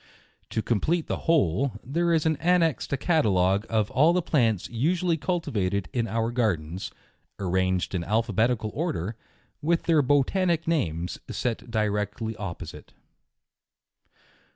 [0.49, 5.89] To complete the whole, there is annexed a catalogue oi all the plants usually cultivated
[5.93, 6.89] in our Gardens,
[7.37, 9.15] arranged in alphabetical order*
[9.61, 12.93] with their botanic names set direct ly opposite.